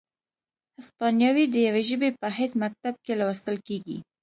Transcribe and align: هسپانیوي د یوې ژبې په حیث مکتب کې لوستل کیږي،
هسپانیوي 0.77 1.45
د 1.49 1.55
یوې 1.67 1.83
ژبې 1.89 2.09
په 2.19 2.27
حیث 2.37 2.51
مکتب 2.63 2.93
کې 3.05 3.13
لوستل 3.19 3.55
کیږي، 3.67 3.97